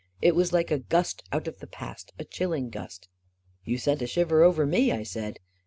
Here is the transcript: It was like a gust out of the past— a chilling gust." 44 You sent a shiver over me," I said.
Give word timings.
It 0.19 0.33
was 0.35 0.51
like 0.51 0.71
a 0.71 0.79
gust 0.79 1.21
out 1.31 1.47
of 1.47 1.59
the 1.59 1.67
past— 1.67 2.11
a 2.17 2.25
chilling 2.25 2.71
gust." 2.71 3.07
44 3.65 3.71
You 3.71 3.77
sent 3.77 4.01
a 4.01 4.07
shiver 4.07 4.41
over 4.41 4.65
me," 4.65 4.91
I 4.91 5.03
said. 5.03 5.37